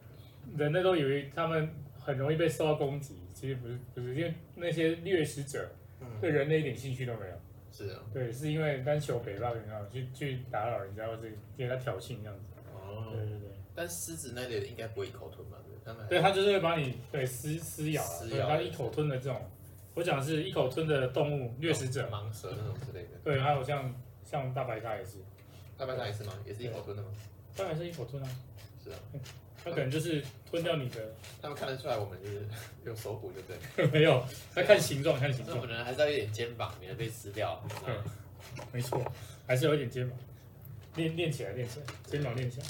[0.58, 5.70] 人类都以为他们很容易被受到攻击，其实不是不是，因为那些掠食者
[6.20, 7.34] 对人类一点兴趣都没有。
[7.72, 8.00] 是啊。
[8.14, 11.24] 对，是因为单求北吧，然后去去打扰人家，或者
[11.58, 12.46] 给他挑衅这样子。
[12.74, 13.14] 哦。
[13.14, 13.50] 对对对。
[13.74, 15.58] 但狮子那类的应该不会一口吞吧？
[16.08, 19.42] 对，它就是会把你对撕撕咬，对，它一口吞的这种，
[19.96, 23.18] 我讲的是一口吞的动物掠食者，蟒蛇那种之类的。
[23.24, 23.92] 对，还有像
[24.24, 25.18] 像大白鲨也是，
[25.78, 26.34] 大白鲨也是吗？
[26.46, 27.10] 也是一口吞的吗？
[27.56, 28.30] 当然是一口吞啊。
[28.84, 29.00] 是啊，
[29.63, 31.13] 它可能就是吞掉你的。
[31.41, 32.47] 他们看得出来我们就是
[32.86, 33.88] 用手骨，对不对？
[33.88, 35.60] 没有，它看形状，看形状。
[35.62, 37.63] 可能还是要一点肩膀，免得被吃掉。
[37.88, 38.04] 嗯，
[38.74, 39.04] 没错，
[39.47, 40.17] 还是有一点肩膀，
[40.95, 42.65] 练练起来，练起来，肩膀练起来。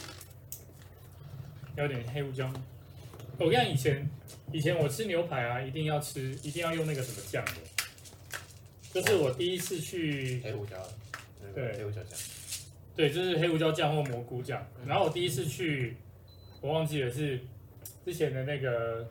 [1.75, 2.51] 要点黑胡椒。
[3.38, 4.10] 我跟你讲，以前
[4.51, 7.51] 以前我吃牛排啊，一定要吃，一定要用那个什么酱的。
[8.93, 10.75] 就是我第一次去黑胡椒，
[11.56, 12.19] 对黑胡椒酱，
[12.93, 14.67] 对，就是黑胡椒酱或蘑菇酱。
[14.86, 15.95] 然后我第一次去，
[16.62, 17.39] 我忘记了是
[18.06, 19.10] 之前的那个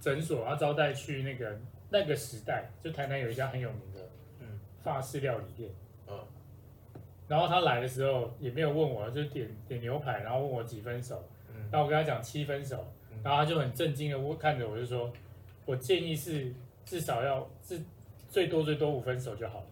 [0.00, 4.00] 诊所他招待去那个那个时代，就台南有一家很有名的
[4.40, 5.70] 嗯法式料理店。
[6.08, 6.18] 嗯。
[7.28, 11.22] 然后他来的时候也没有问我，就点点牛排，然后问我几分熟。
[11.70, 12.84] 然后我跟他讲七分熟。
[13.22, 15.12] 然后他就很震惊的我看着我就说，
[15.66, 16.50] 我建议是
[16.86, 17.78] 至少要至
[18.28, 19.66] 最多最多五分熟就好了。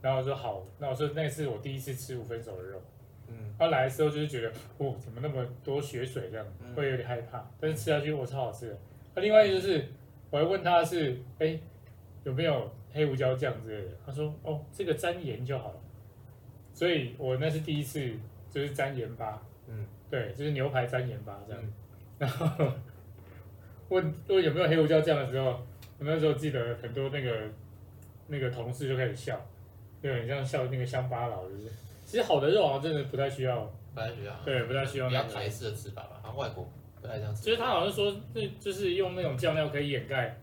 [0.00, 2.82] 然后我说好，那我说那是我第一次吃五分熟的肉。
[3.62, 3.70] 嗯。
[3.70, 7.48] 他来的时候就是觉得，哦，怎么那么多血水这样，会有点害怕。
[7.60, 8.78] 但是吃下去我超好吃的。
[9.14, 9.86] 那另外一个就是，
[10.30, 11.58] 我还问他是，哎，
[12.24, 13.92] 有没有黑胡椒酱之类的？
[14.04, 15.80] 他说，哦，这个沾盐就好了。
[16.74, 18.12] 所以我那是第一次
[18.50, 19.40] 就是沾盐巴。
[19.68, 19.86] 嗯。
[20.10, 21.62] 对，就是牛排沾盐巴这样。
[22.18, 22.72] 然后
[23.88, 25.50] 问问有没有黑胡椒酱的时候，
[25.98, 27.48] 我那时候记得很多那个
[28.26, 29.40] 那个同事就开始笑，
[30.02, 31.62] 就，很像笑那个乡巴佬，就是
[32.12, 33.62] 其实好的肉好像真的不太需要，
[33.94, 35.28] 不太需要，对，不太需要那个。
[35.28, 36.70] 比较台式的吃法吧，啊，外国
[37.00, 37.42] 不太这样吃。
[37.42, 40.38] 其实他好像说，那就是用那种酱料可以掩盖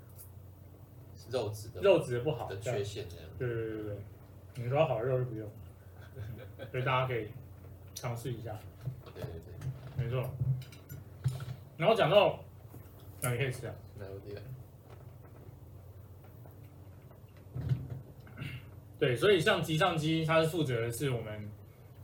[1.29, 3.25] 肉质的肉质的不好的缺陷这样。
[3.38, 3.97] 对对对对，
[4.55, 5.47] 你说好的肉就不用，
[6.71, 7.27] 所以大家可以
[7.93, 8.58] 尝试一下。
[9.13, 10.27] 对对对，没错。
[11.77, 12.43] 然后讲到，
[13.21, 14.41] 那你可以吃啊，没问题的。
[18.97, 21.47] 对，所以像吉上肌，它是负责的是我们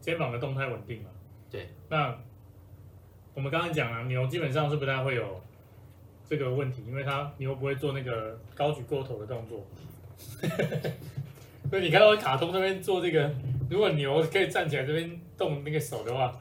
[0.06, 1.10] 肩膀的动态稳定嘛。
[1.50, 1.68] 对。
[1.90, 2.16] 那
[3.34, 5.42] 我们刚刚讲了，牛基本上是不太会有
[6.30, 9.66] 这个问题，因为它牛不会做那个高举过头的动作。
[11.72, 13.34] 所以你看到卡通那边做这个，
[13.68, 16.32] 如果牛可以站起来这边动那个手的话，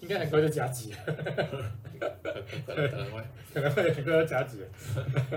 [0.00, 0.98] 应该很快就夹击了。
[2.66, 3.22] 可能会，
[3.54, 4.58] 可能会很多夹挤，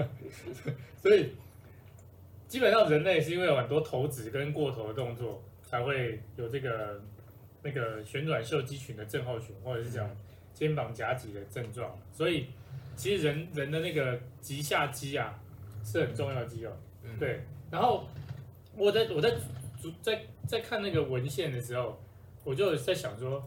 [1.00, 1.36] 所以
[2.48, 7.00] 基本上人类是因为有很多投掷跟过头的动作，才会有这个
[7.65, 10.10] 那个旋转袖肌群的症候群，或者是讲
[10.54, 11.99] 肩膀夹脊的症状。
[12.13, 12.45] 所以
[12.95, 15.38] 其实人人的那个棘下肌啊
[15.84, 16.71] 是很重要的肌肉，
[17.19, 17.41] 对。
[17.71, 18.08] 然后
[18.78, 19.36] 我在我在
[20.01, 21.99] 在在看那个文献的时候，
[22.43, 23.43] 我就在想说，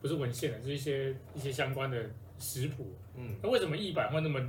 [0.00, 2.08] 不是文献的，是一些一些相关的。
[2.40, 4.40] 食谱，嗯，那为什么翼板会那么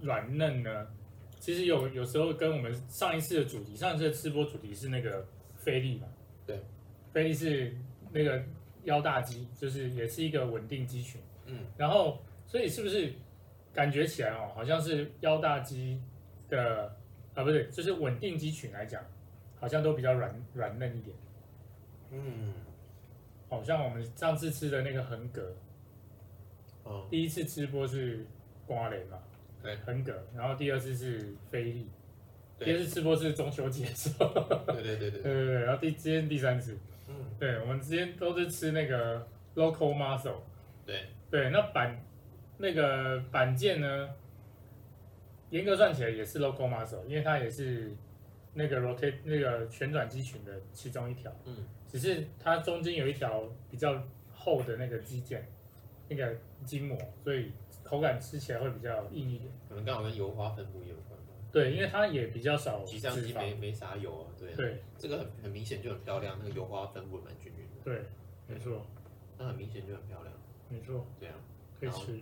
[0.00, 0.86] 软嫩呢？
[1.38, 5.22] 其实有有时候跟我们上一次的主题，上一次的吃播主题是那个
[5.54, 6.08] 菲力嘛，
[6.46, 6.58] 对，
[7.12, 7.76] 菲力是
[8.16, 8.42] 那个
[8.84, 13.12] 腰大肌，就是也是一个稳定肌群，嗯，然后所以是不是
[13.74, 16.00] 感觉起来哦，好像是腰大肌
[16.48, 16.96] 的
[17.34, 19.04] 啊，不是，就是稳定肌群来讲，
[19.60, 21.14] 好像都比较软软嫩一点，
[22.10, 22.54] 嗯，
[23.50, 25.42] 好像我们上次吃的那个横膈。
[27.10, 28.24] 第一次吃播是
[28.64, 29.18] 瓜雷嘛，
[29.60, 31.88] 对，横膈，然后第二次是菲力，
[32.60, 34.28] 第二次吃播是中秋节的时候，
[34.68, 35.10] 对对对。
[35.10, 40.40] 对对对，然后第今天第三次，嗯，对，我们之前都是吃那个 local muscle，
[40.84, 42.04] 对对，那板
[42.58, 44.10] 那个板腱呢，
[45.50, 47.94] 严格算起来也是 local muscle，因为它也是
[48.54, 54.02] 那个 rotate 那个旋转肌群的其中一条，嗯，只是它中间有一条比较
[54.34, 55.40] 厚的那个肌腱。
[56.08, 57.50] 那个筋膜，所以
[57.82, 59.50] 口感吃起来会比较硬一点。
[59.68, 61.15] 可能刚好跟油花分布也有关吧。
[61.56, 62.84] 对，因为它也比较少。
[62.84, 64.52] 棘上肌没没啥油啊，对。
[64.54, 67.82] 对，这个很很明显就很漂亮，那个油花分布蛮均匀的。
[67.82, 68.02] 对，
[68.46, 68.86] 没错。
[69.38, 70.34] 那很明显就很漂亮。
[70.68, 71.06] 没错。
[71.18, 71.34] 对啊
[71.80, 72.12] 可以吃，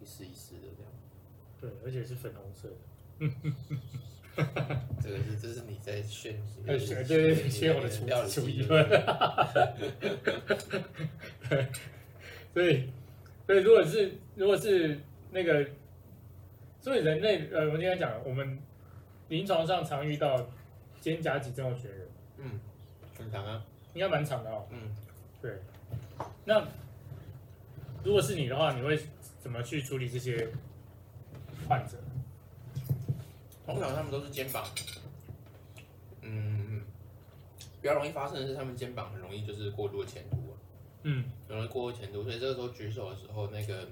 [0.00, 0.92] 一丝一丝的这样。
[1.60, 2.76] 对，而且是粉红色的。
[5.02, 8.66] 这个是这是你在炫，对对对，炫我的厨厨艺。
[11.48, 11.68] 对，
[12.54, 12.88] 所以。
[13.46, 14.98] 所以如果是如果是
[15.30, 15.66] 那个
[16.80, 18.58] 所以人类呃，我今天讲，我们
[19.28, 20.46] 临床上常遇到
[21.00, 22.08] 肩胛脊症候群的人，
[22.38, 22.60] 嗯，
[23.18, 24.66] 很长啊，应该蛮长的哦。
[24.70, 24.94] 嗯，
[25.40, 25.58] 对。
[26.44, 26.66] 那
[28.02, 28.98] 如果是你的话，你会
[29.40, 30.48] 怎么去处理这些
[31.68, 31.98] 患者？
[33.66, 34.62] 通常他们都是肩膀，
[36.20, 36.82] 嗯，
[37.80, 40.36] 比较容易发生的是他们肩膀很容易就是过度的前凸，
[41.04, 43.88] 嗯，容易过度前凸，所以这个时候举手的时候，那个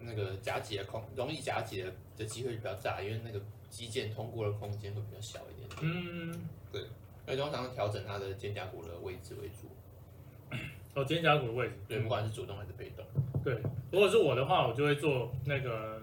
[0.00, 3.40] 那个夹脊的空，容易夹脊的的机会就比较大，因为那个
[3.76, 5.80] 肌腱通过的空间会比较小一点点。
[5.82, 6.82] 嗯，对，
[7.26, 9.68] 所以通常调整他的肩胛骨的位置为主。
[10.94, 13.04] 哦，肩胛骨的位置，对，不管是主动还是被动。
[13.44, 13.54] 对，
[13.90, 16.00] 如果是我的话，我就会做那个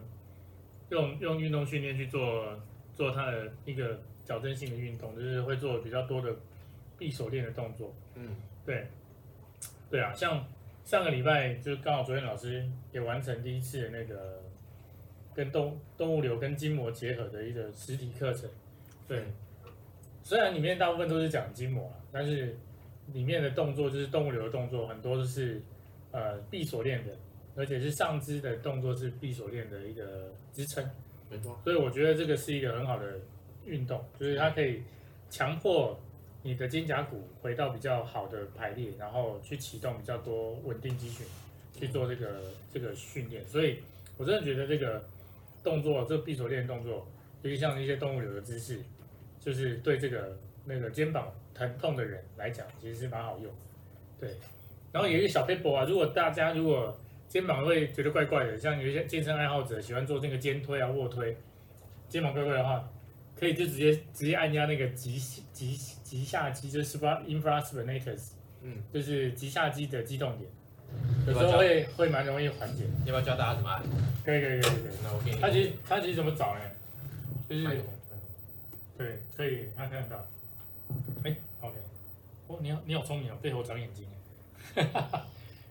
[0.90, 2.60] 用用运动训练去做。
[2.96, 6.32] 做他的一个矫正性的运动，就是会做比较多的
[6.96, 7.92] 闭手链的动作。
[8.14, 8.88] 嗯，对，
[9.90, 10.46] 对啊，像
[10.86, 14.44] 上个礼拜就刚好昨天老师也完成第一次的那个
[15.36, 18.50] 跟动动物流跟筋膜结合的一个实体课程。
[19.08, 19.26] 对，
[20.24, 22.56] 虽然里面大部分都是讲筋膜，但是
[23.13, 25.62] 里面的动作就是动物流的动作，很多都是
[26.12, 27.13] 呃闭锁链的，
[27.56, 30.84] 而且是上肢的动作是闭锁链的一个支撑。
[31.30, 33.19] 没错所以我觉得这个是一个很好的
[33.65, 34.84] 运动，就是它可以
[35.30, 36.00] 强迫
[36.43, 41.26] 你的肩胛骨回到比较好的排列，然后去启动比较多稳定肌群
[41.78, 42.41] 去做这个
[42.72, 43.46] 这个训练。
[43.48, 43.80] 所以
[44.17, 45.04] 我真的觉得这个
[45.63, 47.08] 动作，这个臂锁链动作，
[47.41, 48.80] 尤其像一些动物流的姿势，
[49.39, 53.52] 就是对这个那个肩膀疼痛的人来讲，其实是蛮好用。
[54.19, 54.36] 对，
[54.91, 56.97] 然后有一个小撇步啊，如果大家如果
[57.28, 61.36] 肩膀会觉得怪怪的，像有一些健身爱好者喜欢做那个肩推啊、卧推，
[62.08, 62.88] 肩膀怪怪的话，
[63.36, 65.17] 可以就直接直接按压那个极
[65.52, 70.49] 极极下肌，就是 spa infraspinatus，嗯，就是极下肌的肌动点，
[71.28, 72.84] 有时候会会蛮容易缓解。
[73.06, 73.82] 要不要教大家怎么按？
[74.24, 74.94] 可以可以可以可以。
[75.04, 75.40] 那我给你。
[75.40, 76.62] 他其实他其实怎么找呢？
[77.50, 77.84] 就是
[78.98, 80.26] 对，可以他看得到。
[81.24, 81.76] 哎，OK，
[82.48, 84.06] 哦，你好你好聪明哦，背后长眼睛。
[84.76, 85.26] 哈哈哈。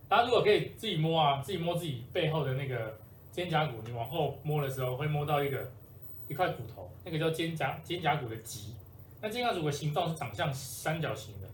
[0.09, 2.99] 大家如果可以自己摸啊，自己摸自己背后的那个
[3.31, 5.71] 肩胛骨，你往后摸的时候会摸到一个
[6.29, 8.75] 一块骨头，那个叫肩胛肩胛骨的棘。
[9.21, 11.49] 那肩胛骨的形状是长像三角形的，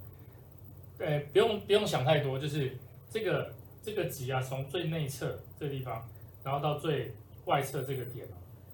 [0.98, 2.76] 对，不用不用想太多，就是
[3.10, 3.52] 这个
[3.88, 6.06] 这个棘啊，从最内侧这地方，
[6.44, 7.12] 然后到最
[7.46, 8.26] 外侧这个点，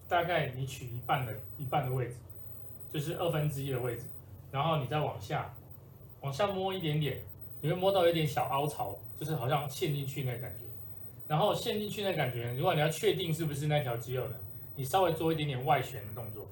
[0.08, 2.14] 大概你取一半的一半的位置，
[2.92, 4.04] 就是二分之一的位置，
[4.50, 5.54] 然后你再往下
[6.22, 7.22] 往下摸一点点，
[7.60, 8.98] 你会摸到有点小凹槽。
[9.16, 10.64] 就是好像陷进去那感觉，
[11.28, 14.34] 然后陷进去那感觉，如果你要确定是不是那条肌肉呢，
[14.74, 16.48] 你稍微做一点点外旋的动作，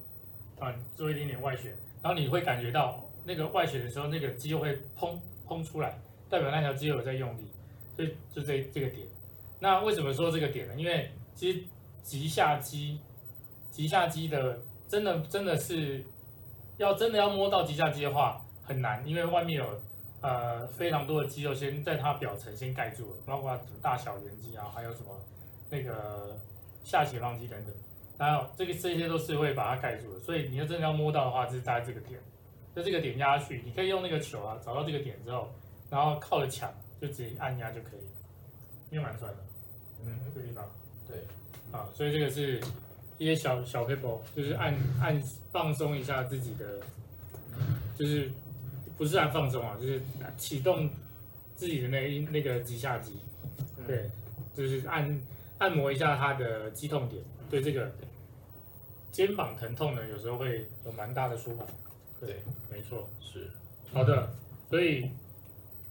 [0.61, 5.99] 啊，做一点点外旋，然后你会感觉到那个外旋的时候，那个肌肉会砰砰出来，
[6.31, 7.49] 代表那条肌肉在用力，
[7.97, 9.07] 所以就这这个点。
[9.61, 10.75] 那为什么说这个点呢？
[10.77, 11.63] 因为其实
[12.03, 12.99] 棘下肌，
[13.71, 16.05] 棘下肌的真的真的是
[16.79, 19.67] 要真的要摸到棘下肌的话很难，因为外面有。
[20.25, 25.07] 呃，非常多的肌肉先在它表层先盖住了，包括大小圆肌啊，还有什么
[25.69, 26.39] 那个
[26.85, 27.75] 下斜方肌等等，
[28.17, 30.21] 然后这个这些都是会把它盖住的。
[30.21, 32.21] 所以你要真的要摸到的话，就是在这个点，
[32.73, 35.51] 在这个点压下去，你可以用那个球啊，找到这个点之后，
[35.93, 38.01] 然后靠着墙就直接按压就可以，
[38.91, 39.37] 因为蛮帅的。
[40.05, 40.69] 嗯，这个地方，
[41.07, 41.19] 对，
[41.71, 42.61] 啊，所以这个是
[43.19, 46.81] 一些小小撇步，就是按按放松一下自己的，
[47.95, 48.29] 就是。
[48.95, 50.01] 不是按放松啊，就是
[50.37, 50.89] 启动
[51.57, 53.15] 自己的那那个肌下肌，
[53.85, 54.09] 对，
[54.55, 55.21] 就是按
[55.59, 57.91] 按摩一下它的肌痛点，对这个
[59.11, 61.67] 肩膀疼痛呢，有时候会有蛮大的舒缓。
[62.21, 63.51] 对，没错，是
[63.93, 64.31] 好的。
[64.71, 65.11] 所以，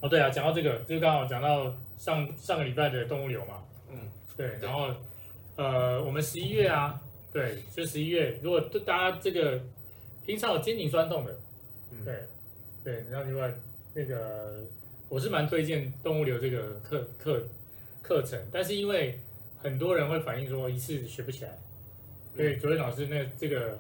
[0.02, 3.98] 哦对啊，讲到这个，就刚好讲到上上个礼拜的动物流嘛，嗯，
[4.36, 4.94] 对，然后
[5.56, 7.00] 呃，我们十一月啊，
[7.32, 9.62] 对，就十一月，如果大家这个
[10.26, 11.36] 平常有肩颈酸痛的，
[12.04, 12.16] 对。
[12.84, 13.54] 对，然后另外
[13.94, 14.64] 那个
[15.08, 17.48] 我是蛮推荐动物流这个课课
[18.02, 19.20] 课程，但是因为
[19.60, 21.52] 很多人会反映说一次学不起来，
[22.36, 23.80] 所以昨天老师那这个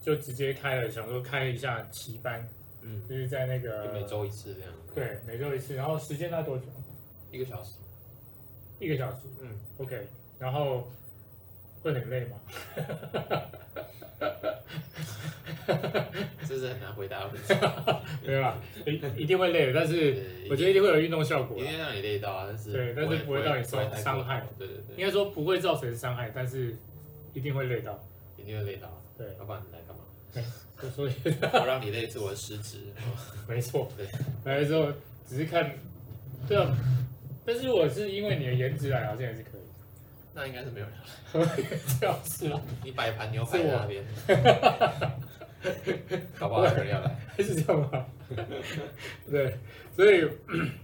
[0.00, 2.48] 就直接开了，想说开一下期班，
[2.86, 6.64] 嗯，就是在那个每周一次这样，对，每周一次，然后时间大概多久？
[7.32, 7.76] 一个小时，
[8.78, 10.06] 一个小时，嗯，OK，
[10.38, 10.86] 然后
[11.82, 12.38] 会很累吗？
[16.46, 17.54] 这是很难回答的问题，
[18.24, 18.60] 对吧？
[18.86, 22.44] 一一定会累的，但是我觉得一定会有运动效果，一定让你累到啊！
[22.46, 24.46] 但是对，但是不会让你受伤害。
[24.58, 26.76] 对对对，应该说不会造成伤害，但是
[27.32, 27.98] 一定会累到，
[28.36, 28.88] 一定会累到。
[29.16, 30.03] 对，要不然你来干嘛？
[30.34, 31.12] 对，所以
[31.52, 32.78] 我让你累是我的失职。
[33.48, 34.06] 没错，对，
[34.44, 34.92] 来的时候
[35.26, 35.70] 只是看，
[36.48, 36.76] 对啊，
[37.46, 39.60] 但是我是因为你的颜值来，好像也是可以。
[40.34, 40.94] 那应该是没有人。
[42.00, 42.60] 最好是了。
[42.82, 44.04] 你摆盘牛排在那边，
[46.34, 46.66] 好不好？
[46.66, 48.04] 有人要来，还 是这样吗？
[49.30, 49.56] 对，
[49.94, 50.28] 所以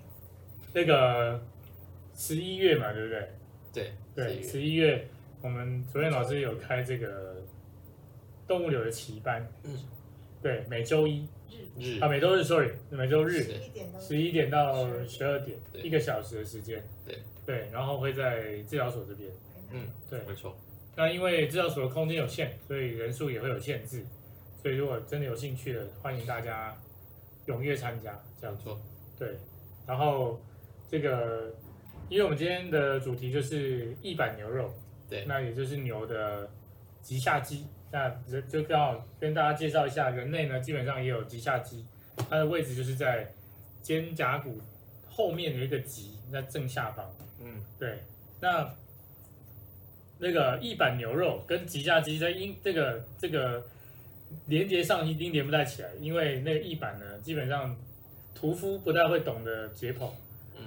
[0.73, 1.43] 那个
[2.15, 3.29] 十一月嘛，对不对？
[3.73, 5.09] 对对，十一月
[5.43, 7.43] 我们昨天老师有开这个
[8.51, 9.79] 动物流的奇班，嗯，
[10.43, 11.25] 对，每周一。
[11.79, 12.01] 日。
[12.01, 13.47] 啊，每周日，sorry，每周日。
[14.01, 17.17] 十一点到十二点，一个小时的时间，对。
[17.47, 19.31] 对，然后会在治疗所这边，
[19.71, 20.57] 嗯，对，没错。
[20.97, 24.05] 那因为治疗所的空间有限，所以人数也会有限制，
[24.61, 26.77] 所以如果真的有兴趣的，欢迎大家
[27.47, 28.81] 踊跃参加，这样做。
[29.17, 29.37] 对，
[29.87, 30.41] 然后
[30.89, 31.55] 这个。
[32.09, 34.75] 因为我们今天的主题就是一板牛肉，
[35.09, 36.51] 对，那也就是牛的
[37.01, 38.09] 极下肌，那
[38.49, 41.85] 就刚好跟大家介绍一下，人类呢基本上也有棘下肌，
[42.29, 43.27] 它的位置就是在
[43.83, 44.61] 肩胛骨
[45.09, 47.99] 后面有一个棘，在正下方，嗯，对，
[48.41, 48.73] 那
[50.19, 53.65] 那个翼板牛肉跟棘下肌在因这个这个
[54.47, 57.77] 连接上一定连不太起来，因为那个翼板呢基本上
[58.35, 60.11] 屠夫不太会懂得解剖。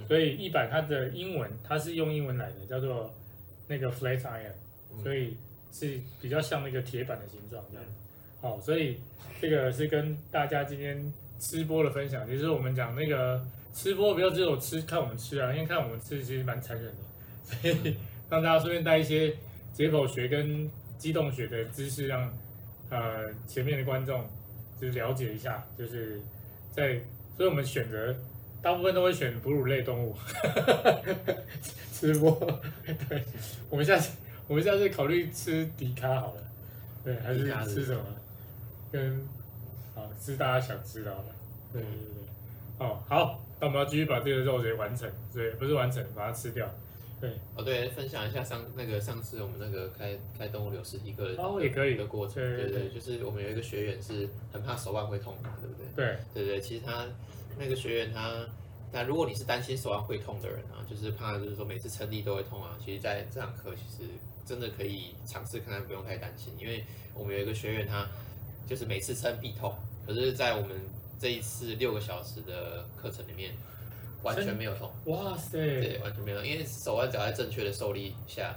[0.08, 3.14] 所以翼板它的英文，它是用英文来的，叫做
[3.68, 5.36] 那个 flat iron，所以
[5.74, 7.84] 是比较像那个铁板的形状这样。
[8.40, 9.00] 好，所以
[9.40, 17.00] 这个是跟大家今天吃播的分享，其实我们讲那个吃播不要只有吃看我们吃啊，因为看我们吃其实蛮残忍的，
[17.44, 17.96] 所以
[18.30, 19.34] 让大家顺便带一些
[19.72, 22.32] 解剖学跟机动学的知识，让
[22.90, 24.24] 呃前面的观众
[24.80, 26.20] 就是了解一下，就是
[26.70, 27.00] 在
[27.36, 28.14] 所以我们选择。
[28.62, 30.16] 大部分都会选哺乳类动物，
[31.92, 32.32] 吃播，
[33.10, 33.22] 对，
[33.68, 36.42] 我们下次我们下次考虑吃迪卡好了，
[37.04, 38.04] 对，还是吃什么？
[38.92, 39.26] 跟，
[39.94, 41.28] 好吃大家想吃的好了，
[41.72, 46.68] 对对对，哦好，那我们要继续把这个肉给完成，对，不是完成，把它吃掉，
[47.20, 56.16] 对，哦对，分享一下上那个上次我们那个开开动物流实体课的哦也可以的过程，对对，就是我们有一个学员是很怕手腕会痛的，对不对？
[56.34, 57.06] 对对对，其实他。
[57.56, 58.44] 那个学员他，
[58.90, 64.10] 但如果你是担心手腕会痛的人啊，就是怕就是说每次撑地都会痛啊，其实在这堂课其实
[64.44, 68.06] 真的可以尝试看看，不用太担心，因为我们有一个学员他
[68.68, 69.74] 就是每次撑必痛，
[70.06, 70.80] 可是在我们
[71.18, 73.52] 这一次六个小时的课程里面
[74.22, 74.90] 完全没有痛。
[75.06, 75.58] 哇塞！
[75.80, 78.54] 对，完全没有，因为手腕只要在正确的受力下，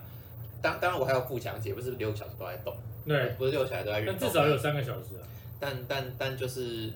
[0.62, 5.28] 当当然我还要附讲解，不是六个小时都在动，对，不是六个小时都在运动，但至少有三个小时啊。
[5.60, 6.92] 但但但就是。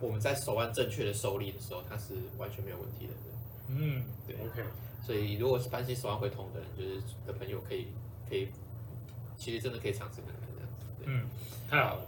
[0.00, 3.12] 我们在手腕正确的受力的时候，它是完全没有问题的。
[3.68, 4.62] 嗯，对，OK。
[5.04, 7.88] 所以如果是担心手腕会痛的人，就是的朋友可以
[8.30, 8.48] 可以，
[9.36, 11.04] 其实真的可以尝试看看这样子。
[11.06, 11.28] 嗯，
[11.68, 12.02] 太好了。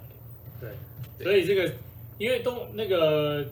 [0.60, 0.70] 对，
[1.18, 1.74] 对所以这个
[2.16, 3.44] 因为动那个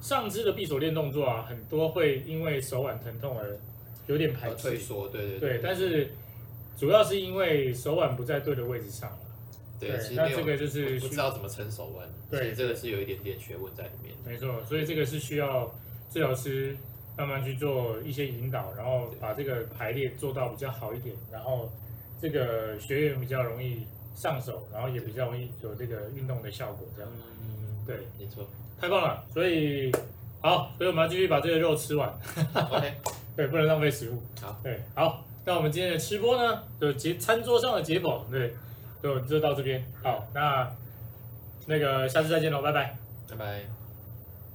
[0.00, 3.58] 上肢的闭锁链动作啊，很多会因为手腕疼痛而
[4.06, 5.08] 有点排斥、退缩。
[5.08, 6.12] 对对对，对，但是
[6.76, 9.18] 主要是因为手腕不在对的位置上了。
[9.80, 14.14] 对，那这个就是不知道怎么撑手腕，对，这个是有一点点学问在里面。
[14.24, 15.74] 没错，所以这个是需要
[16.08, 16.76] 治疗师
[17.18, 21.68] 慢慢去做一些引导，然后把这个排列做到比较好一点，然后
[22.22, 27.10] 这个学员比较容易上手，然后也比较容易有这个运动的效果，这样。
[27.42, 28.46] 嗯，对，没错，
[28.80, 29.22] 太棒了。
[29.34, 29.92] 所以
[30.40, 32.08] 好，所以我们要继续把这个肉吃完。
[32.54, 32.94] OK，
[33.36, 34.22] 对，不能浪费食物。
[34.40, 38.54] 好，对，好，那我们今天的吃播呢，就解餐桌上的解剖，对。
[39.02, 40.72] 就就到这边，好，那
[41.66, 42.96] 那个下次再见喽，拜拜，
[43.28, 43.81] 拜拜。